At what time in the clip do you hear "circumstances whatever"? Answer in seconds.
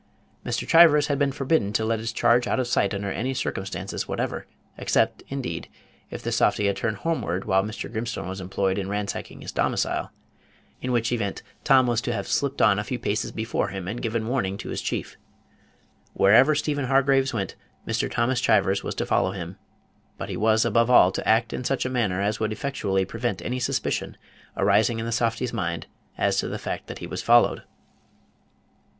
3.35-4.47